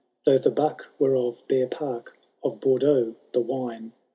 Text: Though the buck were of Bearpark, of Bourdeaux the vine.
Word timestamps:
Though 0.25 0.39
the 0.39 0.49
buck 0.49 0.87
were 0.97 1.15
of 1.15 1.47
Bearpark, 1.47 2.13
of 2.43 2.59
Bourdeaux 2.59 3.13
the 3.33 3.41
vine. 3.43 3.93